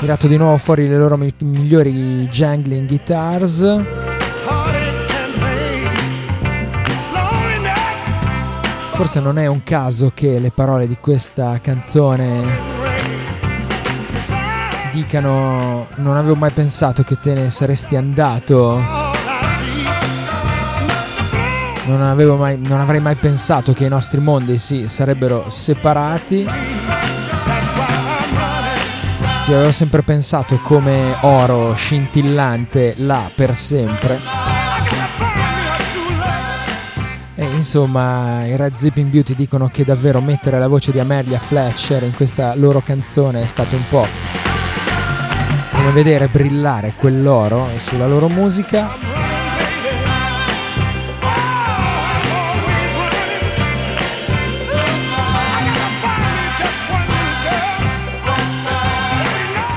tirato 0.04 0.28
di 0.28 0.36
nuovo 0.36 0.58
fuori 0.58 0.90
le 0.90 0.98
loro 0.98 1.16
mi- 1.16 1.34
migliori 1.38 2.28
jangling 2.30 2.86
guitars. 2.86 3.84
Forse 8.96 9.22
non 9.22 9.38
è 9.38 9.48
un 9.48 9.64
caso 9.64 10.12
che 10.14 10.40
le 10.40 10.52
parole 10.52 10.88
di 10.90 10.98
questa 11.00 11.58
canzone 11.62 12.42
dicano 14.92 15.88
non 15.96 16.18
avevo 16.18 16.36
mai 16.36 16.52
pensato 16.52 17.04
che 17.04 17.18
te 17.18 17.34
ne 17.34 17.50
saresti 17.50 17.96
andato. 17.96 18.82
Non, 21.86 22.38
mai, 22.38 22.60
non 22.60 22.82
avrei 22.82 23.00
mai 23.00 23.16
pensato 23.16 23.72
che 23.72 23.86
i 23.86 23.90
nostri 23.90 24.20
mondi 24.20 24.58
si 24.58 24.90
sarebbero 24.90 25.46
separati 25.48 26.46
ti 29.44 29.52
avevo 29.52 29.74
sempre 29.74 30.04
pensato 30.04 30.58
come 30.64 31.18
oro 31.22 31.74
scintillante 31.74 32.94
là 32.98 33.30
per 33.34 33.56
sempre. 33.58 34.20
E 37.36 37.44
insomma, 37.44 38.46
i 38.46 38.56
Red 38.56 38.74
Zipping 38.74 39.10
Beauty 39.10 39.36
dicono 39.36 39.68
che 39.68 39.84
davvero 39.84 40.22
mettere 40.22 40.60
la 40.60 40.68
voce 40.68 40.92
di 40.92 41.00
Amelia 41.00 41.40
Fletcher 41.40 42.04
in 42.04 42.14
questa 42.14 42.56
loro 42.56 42.82
canzone 42.82 43.42
è 43.42 43.46
stato 43.46 43.76
un 43.76 43.84
po' 43.90 44.08
come 45.72 45.92
vedere 45.92 46.28
brillare 46.28 46.94
quell'oro 46.96 47.68
sulla 47.78 48.08
loro 48.08 48.30
musica. 48.30 49.23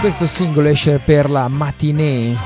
Questo 0.07 0.29
singolo 0.29 0.69
esce 0.69 1.01
per 1.05 1.29
la 1.29 1.49
matinee 1.49 2.37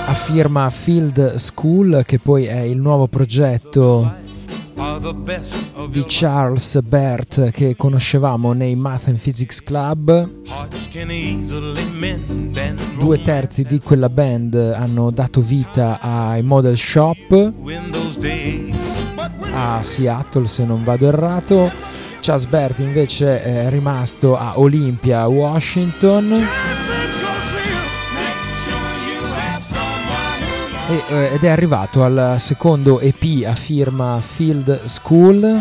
A 0.06 0.14
firma 0.14 0.70
Field 0.70 1.34
School 1.34 2.04
che 2.06 2.20
poi 2.20 2.44
è 2.44 2.60
il 2.60 2.78
nuovo 2.78 3.08
progetto 3.08 4.14
di 5.90 6.04
Charles 6.06 6.80
Bert 6.82 7.50
che 7.50 7.74
conoscevamo 7.76 8.52
nei 8.52 8.76
Math 8.76 9.08
and 9.08 9.18
Physics 9.18 9.60
Club. 9.64 10.30
Due 12.96 13.22
terzi 13.22 13.64
di 13.64 13.80
quella 13.80 14.08
band 14.08 14.54
hanno 14.54 15.10
dato 15.10 15.40
vita 15.40 15.98
ai 16.00 16.42
Model 16.42 16.76
Shop 16.76 17.52
a 19.52 19.82
Seattle 19.82 20.46
se 20.46 20.64
non 20.64 20.84
vado 20.84 21.08
errato. 21.08 21.96
Charles 22.28 22.46
Bert 22.46 22.78
invece 22.80 23.42
è 23.42 23.70
rimasto 23.70 24.36
a 24.36 24.58
Olympia, 24.58 25.26
Washington. 25.28 26.46
E, 30.90 31.02
eh, 31.08 31.32
ed 31.32 31.42
è 31.42 31.48
arrivato 31.48 32.04
al 32.04 32.36
secondo 32.38 33.00
EP 33.00 33.46
a 33.46 33.54
firma 33.54 34.20
Field 34.20 34.84
School. 34.84 35.58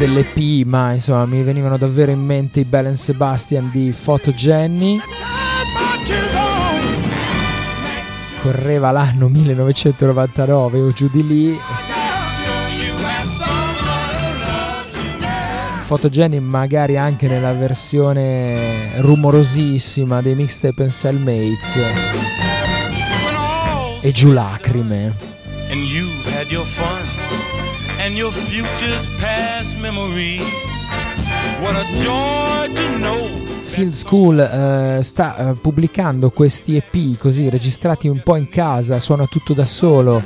dell'EP 0.00 0.64
ma 0.66 0.94
insomma 0.94 1.26
mi 1.26 1.42
venivano 1.42 1.76
davvero 1.76 2.10
in 2.10 2.20
mente 2.20 2.60
i 2.60 2.64
Bell 2.64 2.94
Sebastian 2.94 3.70
di 3.70 3.94
Photo 4.02 4.32
Jenny. 4.32 4.98
Correva 8.40 8.90
l'anno 8.90 9.28
1999 9.28 10.80
o 10.80 10.90
giù 10.92 11.10
di 11.12 11.26
lì. 11.26 11.58
Photogeny 15.86 16.38
magari 16.38 16.96
anche 16.96 17.26
nella 17.26 17.52
versione 17.52 19.00
rumorosissima 19.00 20.22
dei 20.22 20.34
mixtape 20.34 20.84
and 20.84 20.92
Cellmates 20.92 22.49
e 24.00 24.12
giù 24.12 24.32
lacrime. 24.32 25.14
And 25.70 25.82
you've 25.82 26.26
had 26.34 26.50
your 26.50 26.66
fun 26.66 27.02
and 27.98 28.16
your 28.16 28.32
future's 28.32 29.06
past 29.20 29.76
memories. 29.78 30.42
What 31.60 31.76
a 31.76 31.84
joy 32.00 32.72
to 32.74 32.98
know. 32.98 33.28
Field 33.62 33.92
School 33.92 34.38
uh, 34.38 35.00
sta 35.02 35.36
uh, 35.36 35.54
pubblicando 35.60 36.30
questi 36.30 36.76
EP 36.76 37.16
così 37.18 37.48
registrati 37.48 38.08
un 38.08 38.20
po' 38.24 38.34
in 38.36 38.48
casa, 38.48 38.98
suona 38.98 39.26
tutto 39.26 39.52
da 39.52 39.64
solo. 39.64 40.20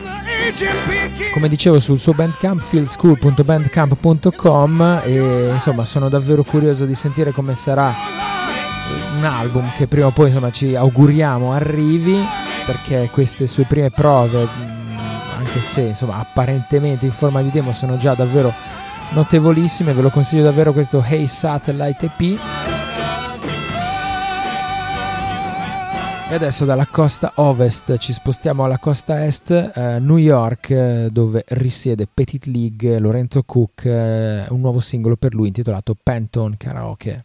Come 1.33 1.49
dicevo 1.49 1.79
sul 1.79 1.99
suo 1.99 2.15
bandcamp 2.15 2.63
fieldschool.bandcamp.com 2.63 5.01
e 5.05 5.51
insomma 5.53 5.85
sono 5.85 6.09
davvero 6.09 6.43
curioso 6.43 6.87
di 6.87 6.95
sentire 6.95 7.33
come 7.33 7.55
sarà 7.55 7.93
un 9.19 9.25
album 9.25 9.71
che 9.77 9.87
prima 9.89 10.07
o 10.07 10.11
poi 10.11 10.29
insomma 10.29 10.51
ci 10.51 10.75
auguriamo 10.75 11.53
arrivi 11.53 12.44
perché 12.65 13.09
queste 13.11 13.47
sue 13.47 13.65
prime 13.65 13.91
prove 13.91 14.49
anche 15.37 15.61
se 15.61 15.81
insomma 15.83 16.19
apparentemente 16.19 17.07
in 17.07 17.13
forma 17.13 17.43
di 17.43 17.51
demo 17.51 17.73
sono 17.73 17.97
già 17.99 18.15
davvero 18.15 18.53
notevolissime 19.11 19.93
ve 19.93 20.03
lo 20.03 20.11
consiglio 20.11 20.43
davvero 20.43 20.73
questo 20.73 21.03
Hey 21.07 21.27
Satellite 21.27 22.07
EP 22.07 22.39
E 26.35 26.37
adesso 26.37 26.65
dalla 26.65 26.87
costa 26.87 27.33
ovest 27.37 27.97
ci 27.99 28.13
spostiamo 28.13 28.65
alla 28.65 28.79
costa 28.79 29.25
est, 29.25 29.51
eh, 29.53 29.99
New 30.01 30.17
York, 30.17 30.71
eh, 30.71 31.09
dove 31.13 31.45
risiede 31.49 32.09
Petit 32.13 32.47
League, 32.47 32.99
Lorenzo 32.99 33.45
Cook, 33.45 33.85
eh, 33.85 34.47
un 34.49 34.61
nuovo 34.61 34.81
singolo 34.81 35.15
per 35.15 35.33
lui 35.33 35.49
intitolato 35.49 35.95
Pantone 36.03 36.57
Karaoke. 36.57 37.25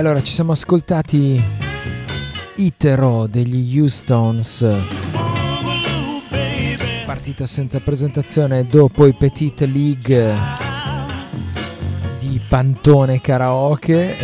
Allora 0.00 0.22
ci 0.22 0.32
siamo 0.32 0.52
ascoltati 0.52 1.42
Itero 2.56 3.26
degli 3.26 3.78
Houstons. 3.78 4.66
Partita 7.04 7.44
senza 7.44 7.80
presentazione 7.80 8.66
dopo 8.66 9.04
i 9.04 9.12
Petite 9.12 9.66
League 9.66 10.34
di 12.18 12.40
Pantone 12.48 13.20
Karaoke. 13.20 14.16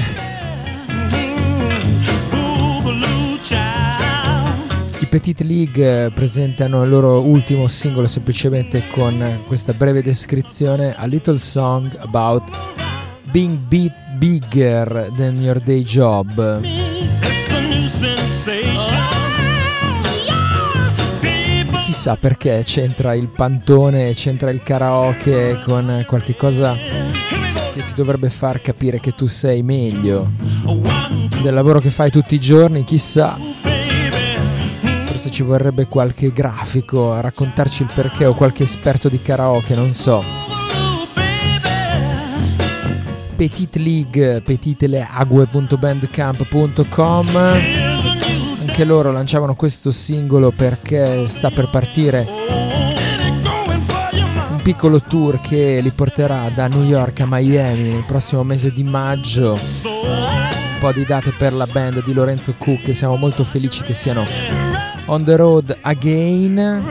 I 4.99 5.07
Petite 5.11 5.45
League 5.45 6.11
presentano 6.15 6.85
il 6.85 6.89
loro 6.89 7.21
ultimo 7.21 7.67
singolo 7.67 8.07
semplicemente 8.07 8.85
con 8.93 9.41
questa 9.47 9.75
breve 9.75 10.03
descrizione 10.03 10.97
A 10.97 11.05
Little 11.05 11.39
Song 11.39 11.95
About 11.99 12.45
Being 13.31 13.59
Beat 13.59 14.06
bigger 14.17 15.11
than 15.17 15.37
your 15.37 15.61
day 15.61 15.83
job. 15.83 16.61
Chissà 21.85 22.17
perché 22.17 22.63
c'entra 22.65 23.15
il 23.15 23.29
pantone, 23.29 24.13
c'entra 24.15 24.51
il 24.51 24.63
karaoke 24.63 25.61
con 25.65 26.05
qualche 26.07 26.35
cosa 26.37 26.75
che 26.75 27.83
ti 27.85 27.95
dovrebbe 27.95 28.31
far 28.31 28.63
capire 28.63 29.01
che 29.01 29.15
tu 29.15 29.27
sei 29.27 29.63
meglio 29.63 30.31
del 31.43 31.53
lavoro 31.53 31.81
che 31.81 31.91
fai 31.91 32.11
tutti 32.11 32.35
i 32.35 32.41
giorni, 32.41 32.85
chissà. 32.85 33.37
Forse 35.07 35.31
ci 35.31 35.43
vorrebbe 35.43 35.87
qualche 35.87 36.33
grafico 36.33 37.13
a 37.13 37.21
raccontarci 37.21 37.83
il 37.83 37.91
perché 37.95 38.27
o 38.27 38.35
qualche 38.35 38.63
esperto 38.65 39.09
di 39.09 39.21
karaoke, 39.21 39.75
non 39.75 39.93
so. 39.93 40.46
Petite 43.37 43.79
League, 43.79 44.41
petiteleague.bandcamp.com. 44.41 47.27
Anche 48.61 48.85
loro 48.85 49.13
lanciavano 49.13 49.55
questo 49.55 49.93
singolo 49.93 50.51
perché 50.51 51.27
sta 51.27 51.51
per 51.51 51.69
partire 51.71 52.27
un 54.51 54.61
piccolo 54.63 55.03
tour 55.03 55.43
che 55.43 55.81
li 55.83 55.91
porterà 55.91 56.51
da 56.55 56.67
New 56.67 56.85
York 56.85 57.21
a 57.21 57.27
Miami 57.29 57.93
nel 57.93 58.05
prossimo 58.07 58.43
mese 58.43 58.73
di 58.73 58.83
maggio. 58.83 59.61
Un 59.85 60.79
po' 60.81 60.93
di 60.93 61.05
date 61.05 61.35
per 61.37 61.53
la 61.53 61.67
band 61.67 62.03
di 62.05 62.15
Lorenzo 62.15 62.55
Cook 62.57 62.89
e 62.89 62.95
siamo 62.95 63.17
molto 63.17 63.45
felici 63.45 63.83
che 63.83 63.93
siano 63.93 64.25
on 65.07 65.25
the 65.25 65.37
road 65.37 65.77
again. 65.83 66.83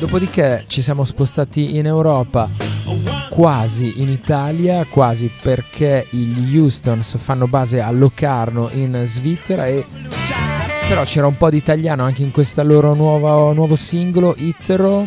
Dopodiché 0.00 0.64
ci 0.66 0.82
siamo 0.82 1.04
spostati 1.04 1.76
in 1.76 1.86
Europa 1.86 2.65
quasi 3.36 4.00
in 4.00 4.08
Italia, 4.08 4.86
quasi 4.88 5.30
perché 5.42 6.06
gli 6.08 6.56
Houstons 6.56 7.18
fanno 7.18 7.46
base 7.46 7.82
a 7.82 7.90
Locarno 7.90 8.70
in 8.72 9.02
Svizzera 9.04 9.66
e 9.66 9.84
però 10.88 11.04
c'era 11.04 11.26
un 11.26 11.36
po' 11.36 11.50
di 11.50 11.58
italiano 11.58 12.02
anche 12.02 12.22
in 12.22 12.30
questo 12.30 12.62
loro 12.62 12.94
nuovo, 12.94 13.52
nuovo 13.52 13.76
singolo, 13.76 14.34
Itero. 14.38 15.04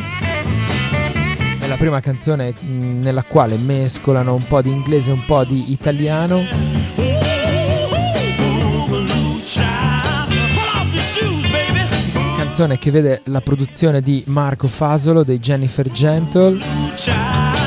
È 1.60 1.66
la 1.66 1.76
prima 1.78 2.02
canzone 2.02 2.54
nella 2.60 3.24
quale 3.24 3.58
mescolano 3.58 4.36
un 4.36 4.46
po' 4.46 4.62
di 4.62 4.70
inglese 4.70 5.10
e 5.10 5.14
un 5.14 5.26
po' 5.26 5.44
di 5.44 5.72
italiano. 5.72 6.44
Canzone 12.38 12.78
che 12.78 12.92
vede 12.92 13.22
la 13.24 13.42
produzione 13.42 14.04
di 14.04 14.24
Marco 14.28 14.68
Fasolo 14.68 15.24
dei 15.24 15.40
Jennifer 15.40 15.90
Gentle. 15.90 17.59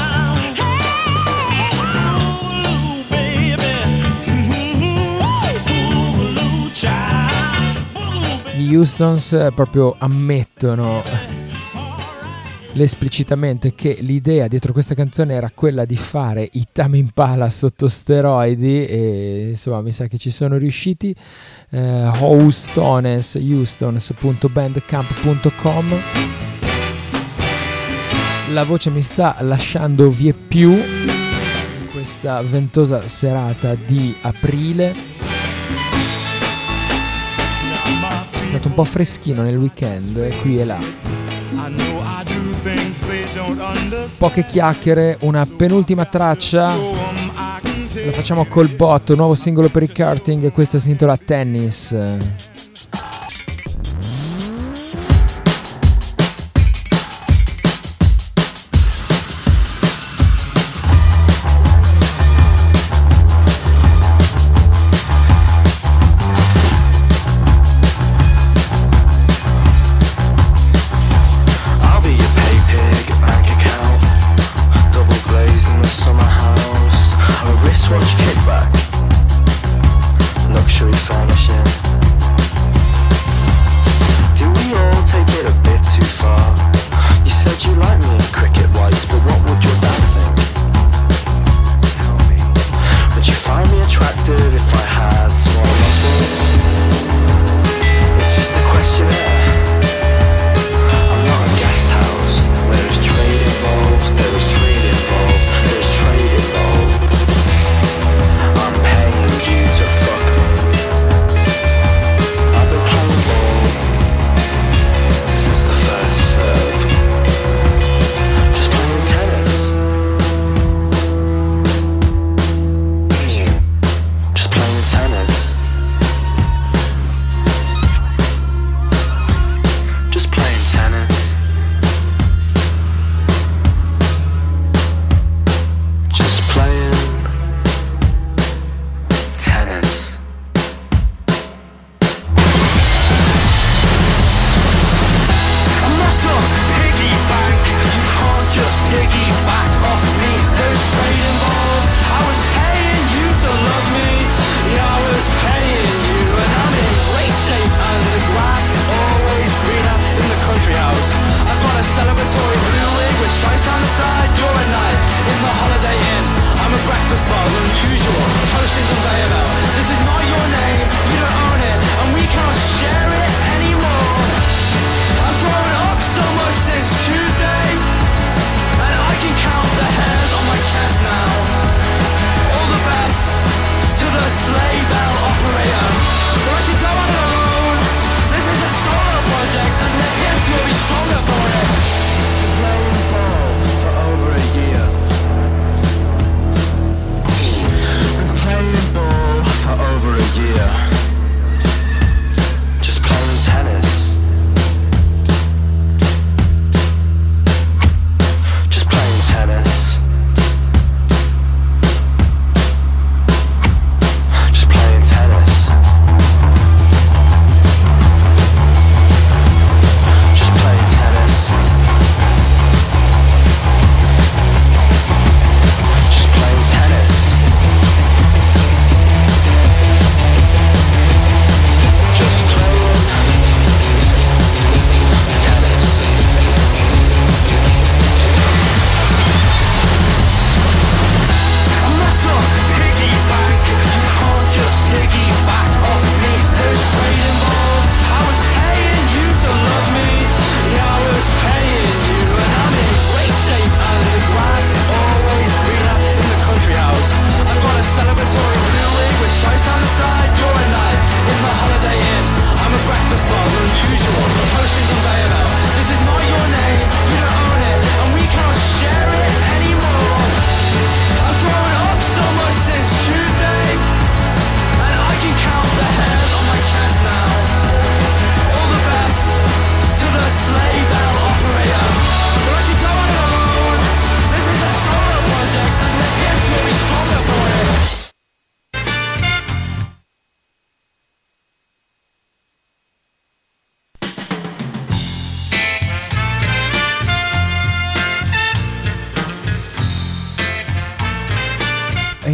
Houstons 8.77 9.33
eh, 9.33 9.51
proprio 9.55 9.95
ammettono 9.99 11.01
esplicitamente 12.75 13.75
che 13.75 13.99
l'idea 14.01 14.49
dietro 14.49 14.73
questa 14.73 14.95
canzone 14.95 15.35
era 15.35 15.53
quella 15.55 15.85
di 15.85 15.97
fare 15.97 16.49
i 16.53 16.67
Tame 16.73 16.97
Impala 16.99 17.51
sotto 17.51 17.89
steroidi 17.89 18.87
e 18.87 19.49
insomma 19.51 19.83
mi 19.83 19.93
sa 19.93 20.07
che 20.07 20.17
ci 20.17 20.31
sono 20.31 20.57
riusciti 20.57 21.15
eh, 21.71 22.11
Houstones 22.19 23.35
houstons.bandcamp.com 23.35 26.01
la 28.53 28.65
voce 28.65 28.89
mi 28.91 29.03
sta 29.03 29.37
lasciando 29.41 30.09
vie 30.11 30.33
più 30.33 30.75
questa 31.93 32.41
ventosa 32.43 33.07
serata 33.07 33.75
di 33.75 34.17
aprile 34.23 34.95
stato 38.53 38.69
un 38.69 38.75
po' 38.75 38.85
freschino 38.85 39.41
nel 39.41 39.57
weekend, 39.57 40.41
qui 40.43 40.61
e 40.61 40.65
là. 40.67 40.79
Poche 44.19 44.45
chiacchiere, 44.45 45.17
una 45.21 45.47
penultima 45.47 46.05
traccia. 46.05 46.75
Lo 46.75 48.13
facciamo 48.13 48.45
col 48.45 48.69
botto, 48.69 49.15
nuovo 49.15 49.35
singolo 49.35 49.71
per 49.71 49.85
il 49.85 49.93
karting 49.93 50.53
questa 50.53 50.79
si 50.79 50.89
intitola 50.89 51.17
Tennis. 51.17 51.95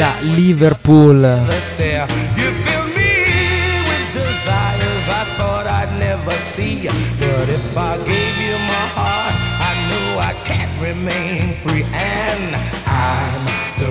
da 0.01 0.15
Liverpool. 0.21 1.45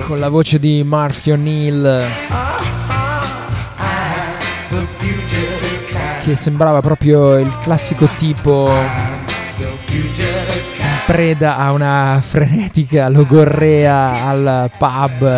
Con 0.01 0.19
la 0.19 0.27
voce 0.27 0.59
di 0.59 0.83
Murphy 0.83 1.31
O'Neill. 1.31 2.03
Che 6.23 6.35
sembrava 6.35 6.81
proprio 6.81 7.37
il 7.37 7.57
classico 7.61 8.09
tipo 8.17 8.69
preda 11.11 11.57
a 11.57 11.73
una 11.73 12.23
frenetica 12.25 13.09
logorrea 13.09 14.29
al 14.29 14.71
pub 14.77 15.29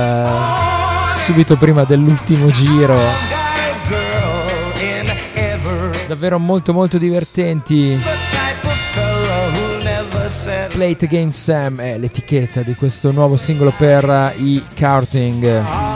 subito 1.26 1.58
prima 1.58 1.84
dell'ultimo 1.84 2.52
giro. 2.52 2.96
Davvero 6.06 6.38
molto 6.38 6.74
molto 6.74 7.00
divertenti. 7.00 8.00
Plate 10.70 11.06
Against 11.06 11.42
Sam 11.42 11.82
è 11.82 11.98
l'etichetta 11.98 12.62
di 12.62 12.76
questo 12.76 13.12
nuovo 13.12 13.36
singolo 13.36 13.74
per 13.76 14.36
i 14.38 14.64
Counting. 14.78 15.93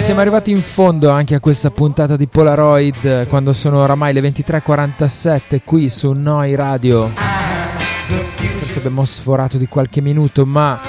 Siamo 0.00 0.20
arrivati 0.20 0.50
in 0.50 0.62
fondo 0.62 1.10
anche 1.10 1.34
a 1.34 1.40
questa 1.40 1.70
puntata 1.70 2.16
di 2.16 2.26
Polaroid 2.26 3.26
quando 3.28 3.52
sono 3.52 3.80
oramai 3.80 4.14
le 4.14 4.22
23.47 4.22 5.60
qui 5.62 5.90
su 5.90 6.12
Noi 6.12 6.54
Radio. 6.54 7.10
Forse 8.58 8.78
abbiamo 8.78 9.04
sforato 9.04 9.58
di 9.58 9.68
qualche 9.68 10.00
minuto, 10.00 10.46
ma 10.46 10.80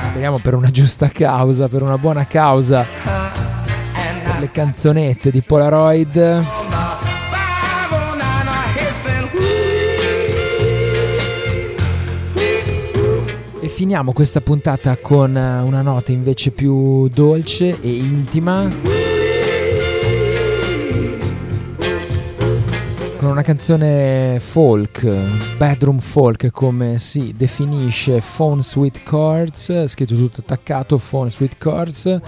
speriamo 0.00 0.38
per 0.38 0.54
una 0.54 0.70
giusta 0.70 1.10
causa, 1.10 1.68
per 1.68 1.82
una 1.82 1.96
buona 1.96 2.26
causa, 2.26 2.84
per 3.04 4.40
le 4.40 4.50
canzonette 4.50 5.30
di 5.30 5.40
Polaroid. 5.40 6.59
Finiamo 13.80 14.12
questa 14.12 14.42
puntata 14.42 14.98
con 14.98 15.34
eh, 15.34 15.60
una 15.60 15.80
nota 15.80 16.12
invece 16.12 16.50
più 16.50 17.08
dolce 17.08 17.80
e 17.80 17.88
intima. 17.88 18.70
Con 23.16 23.30
una 23.30 23.40
canzone 23.40 24.36
folk, 24.38 25.08
bedroom 25.56 25.98
folk 25.98 26.50
come 26.50 26.98
si 26.98 27.32
definisce 27.34 28.20
Phone 28.36 28.60
Sweet 28.60 29.02
Chords, 29.02 29.86
scritto 29.86 30.14
tutto 30.14 30.40
attaccato, 30.40 30.98
Phone 30.98 31.30
Sweet 31.30 31.56
Chords. 31.56 32.20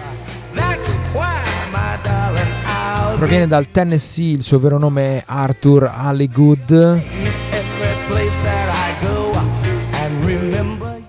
Proviene 3.17 3.47
dal 3.47 3.69
Tennessee, 3.71 4.33
il 4.33 4.43
suo 4.43 4.59
vero 4.59 4.79
nome 4.79 5.19
è 5.19 5.23
Arthur 5.27 5.93
Hollywood. 6.03 7.03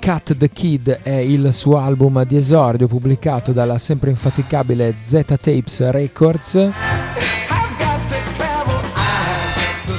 Cut 0.04 0.36
the 0.36 0.50
Kid 0.50 1.00
è 1.02 1.16
il 1.16 1.54
suo 1.54 1.78
album 1.78 2.26
di 2.26 2.36
esordio 2.36 2.90
pubblicato 2.90 3.54
dalla 3.54 3.78
sempre 3.78 4.10
infaticabile 4.10 4.94
Z 5.00 5.24
Tapes 5.24 5.90
Records. 5.92 6.72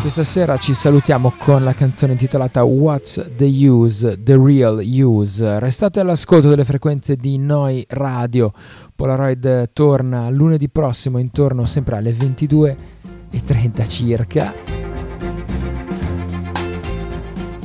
Questa 0.00 0.22
sera 0.22 0.56
ci 0.58 0.74
salutiamo 0.74 1.32
con 1.36 1.64
la 1.64 1.74
canzone 1.74 2.12
intitolata 2.12 2.62
What's 2.62 3.32
the 3.36 3.44
Use, 3.44 4.22
The 4.22 4.36
Real 4.36 4.80
Use. 4.82 5.58
Restate 5.58 5.98
all'ascolto 6.00 6.48
delle 6.48 6.64
frequenze 6.64 7.16
di 7.16 7.36
Noi 7.36 7.84
Radio. 7.88 8.52
Polaroid 8.94 9.70
torna 9.72 10.30
lunedì 10.30 10.68
prossimo 10.68 11.18
intorno 11.18 11.64
sempre 11.64 11.96
alle 11.96 12.12
22.30 12.12 13.88
circa. 13.88 14.54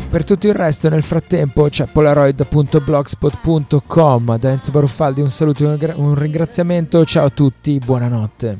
Per 0.10 0.26
tutto 0.26 0.48
il 0.48 0.54
resto 0.54 0.90
nel 0.90 1.04
frattempo 1.04 1.70
c'è 1.70 1.86
polaroid.blogspot.com 1.86 4.38
da 4.38 4.52
Enzo 4.52 4.72
Baruffaldi 4.72 5.22
un 5.22 5.30
saluto 5.30 5.72
e 5.72 5.94
un 5.96 6.16
ringraziamento, 6.16 7.06
ciao 7.06 7.26
a 7.26 7.30
tutti, 7.30 7.80
buonanotte. 7.80 8.60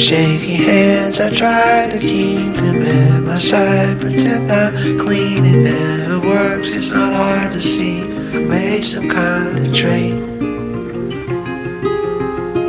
I 0.00 1.30
try 1.34 1.88
to 1.90 1.98
keep 1.98 2.54
them 2.54 2.82
at 2.82 3.20
my 3.24 3.36
side. 3.36 4.00
Pretend 4.00 4.50
I'm 4.52 4.96
clean, 4.96 5.44
it 5.44 5.56
never 5.64 6.20
works. 6.20 6.70
It's 6.70 6.92
not 6.92 7.12
hard 7.12 7.50
to 7.50 7.60
see. 7.60 8.02
I 8.32 8.38
made 8.38 8.84
some 8.84 9.08
kind 9.08 9.58
of 9.58 9.74
trade. 9.74 10.22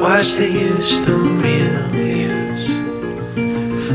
What's 0.01 0.37
the 0.37 0.49
use, 0.49 1.05
the 1.05 1.13
real 1.13 1.95
use? 1.95 2.67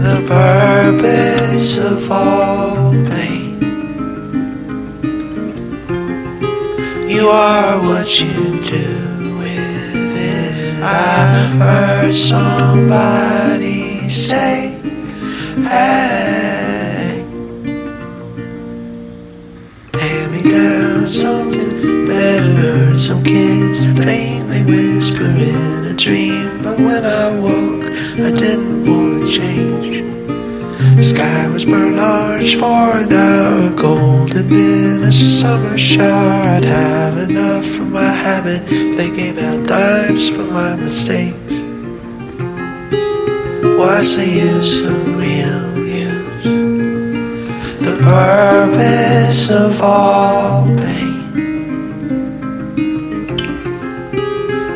The 0.01 0.25
purpose 0.29 1.79
of 1.79 2.13
all 2.13 2.93
pain. 2.93 3.59
You 7.09 7.29
are 7.31 7.81
what 7.81 8.21
you 8.21 8.63
do. 8.63 9.14
I 10.87 11.47
heard 11.59 12.15
somebody 12.15 14.07
say, 14.07 14.79
hey, 15.57 17.25
hand 19.95 20.33
me 20.33 20.43
down 20.43 21.07
something 21.07 22.07
better. 22.07 22.99
Some 22.99 23.25
kids 23.25 23.87
faintly 23.99 24.63
whisper 24.65 25.25
in 25.25 25.87
a 25.87 25.95
dream, 25.95 26.61
but 26.63 26.79
when 26.79 27.03
I 27.05 27.41
woke, 27.41 27.85
I 28.21 28.31
didn't 28.31 28.85
want 28.85 29.27
to 29.27 29.33
change. 29.33 30.05
The 30.97 31.03
sky 31.03 31.49
was 31.49 31.65
burnt 31.65 31.99
orange 31.99 32.57
for 32.57 32.67
an 32.67 33.11
hour, 33.11 33.71
gold, 33.71 34.33
and 34.37 34.51
then 34.51 35.03
a 35.03 35.13
summer 35.13 35.79
shower. 35.79 36.43
I'd 36.57 36.65
have 36.65 37.17
enough 37.31 37.65
my 37.95 38.13
habit 38.27 38.67
they 38.67 39.09
gave 39.09 39.39
out 39.39 39.65
dimes 39.69 40.29
for 40.29 40.43
my 40.43 40.75
mistakes. 40.75 41.55
What's 43.79 44.17
the 44.17 44.27
use, 44.27 44.83
the 44.83 44.95
real 45.23 45.79
use? 45.79 46.45
The 47.87 47.97
purpose 48.03 49.49
of 49.49 49.81
all 49.81 50.65
pain. 50.65 51.23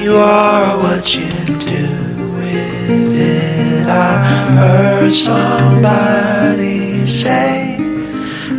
You 0.01 0.15
are 0.15 0.79
what 0.79 1.17
you 1.17 1.29
do 1.59 1.89
with 2.37 3.17
it. 3.17 3.89
I 3.89 4.15
heard 4.55 5.13
somebody 5.13 7.05
say, 7.05 7.79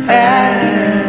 hey. 0.04 0.99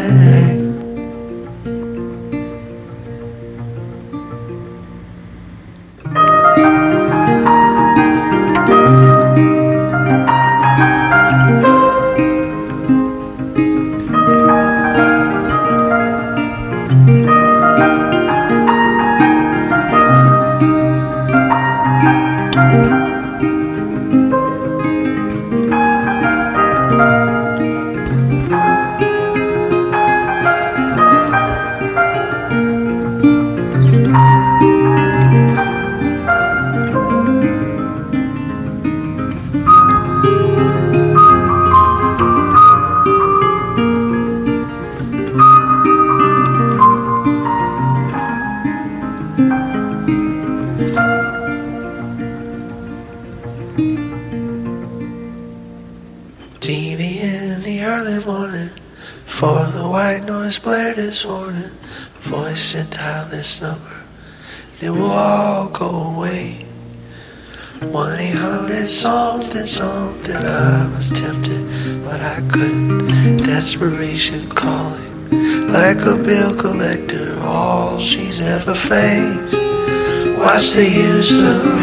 What's 80.74 81.41
the 81.41 81.80